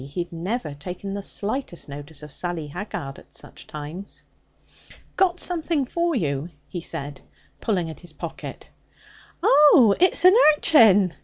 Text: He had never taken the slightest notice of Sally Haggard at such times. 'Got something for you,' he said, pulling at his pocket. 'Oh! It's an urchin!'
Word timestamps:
He 0.03 0.23
had 0.23 0.33
never 0.33 0.73
taken 0.73 1.13
the 1.13 1.21
slightest 1.21 1.87
notice 1.87 2.23
of 2.23 2.31
Sally 2.31 2.65
Haggard 2.65 3.19
at 3.19 3.37
such 3.37 3.67
times. 3.67 4.23
'Got 5.15 5.39
something 5.39 5.85
for 5.85 6.15
you,' 6.15 6.49
he 6.67 6.81
said, 6.81 7.21
pulling 7.61 7.87
at 7.87 7.99
his 7.99 8.11
pocket. 8.13 8.71
'Oh! 9.43 9.95
It's 9.99 10.25
an 10.25 10.33
urchin!' 10.57 11.13